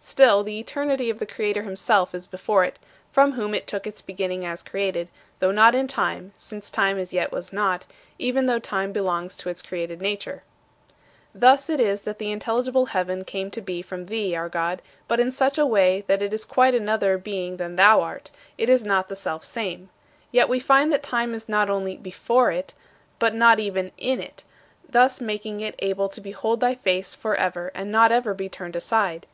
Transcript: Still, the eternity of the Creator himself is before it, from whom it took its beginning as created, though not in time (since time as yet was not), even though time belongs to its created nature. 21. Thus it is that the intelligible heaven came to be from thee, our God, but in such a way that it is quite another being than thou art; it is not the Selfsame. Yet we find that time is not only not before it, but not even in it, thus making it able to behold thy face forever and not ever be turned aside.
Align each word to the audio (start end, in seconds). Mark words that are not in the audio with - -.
Still, 0.00 0.42
the 0.42 0.58
eternity 0.58 1.10
of 1.10 1.18
the 1.18 1.26
Creator 1.26 1.60
himself 1.64 2.14
is 2.14 2.26
before 2.26 2.64
it, 2.64 2.78
from 3.12 3.32
whom 3.32 3.54
it 3.54 3.66
took 3.66 3.86
its 3.86 4.00
beginning 4.00 4.42
as 4.46 4.62
created, 4.62 5.10
though 5.40 5.50
not 5.50 5.74
in 5.74 5.86
time 5.86 6.32
(since 6.38 6.70
time 6.70 6.96
as 6.96 7.12
yet 7.12 7.30
was 7.30 7.52
not), 7.52 7.84
even 8.18 8.46
though 8.46 8.58
time 8.58 8.92
belongs 8.92 9.36
to 9.36 9.50
its 9.50 9.60
created 9.60 10.00
nature. 10.00 10.42
21. 11.32 11.32
Thus 11.42 11.68
it 11.68 11.80
is 11.80 12.00
that 12.00 12.18
the 12.18 12.32
intelligible 12.32 12.86
heaven 12.86 13.24
came 13.24 13.50
to 13.50 13.60
be 13.60 13.82
from 13.82 14.06
thee, 14.06 14.34
our 14.34 14.48
God, 14.48 14.80
but 15.06 15.20
in 15.20 15.30
such 15.30 15.58
a 15.58 15.66
way 15.66 16.02
that 16.06 16.22
it 16.22 16.32
is 16.32 16.46
quite 16.46 16.74
another 16.74 17.18
being 17.18 17.58
than 17.58 17.76
thou 17.76 18.00
art; 18.00 18.30
it 18.56 18.70
is 18.70 18.86
not 18.86 19.10
the 19.10 19.14
Selfsame. 19.16 19.88
Yet 20.32 20.48
we 20.48 20.60
find 20.60 20.90
that 20.94 21.02
time 21.02 21.34
is 21.34 21.46
not 21.46 21.68
only 21.68 21.96
not 21.96 22.02
before 22.02 22.50
it, 22.50 22.72
but 23.18 23.34
not 23.34 23.60
even 23.60 23.92
in 23.98 24.18
it, 24.18 24.44
thus 24.88 25.20
making 25.20 25.60
it 25.60 25.74
able 25.80 26.08
to 26.08 26.22
behold 26.22 26.60
thy 26.60 26.74
face 26.74 27.14
forever 27.14 27.70
and 27.74 27.92
not 27.92 28.10
ever 28.10 28.32
be 28.32 28.48
turned 28.48 28.76
aside. 28.76 29.26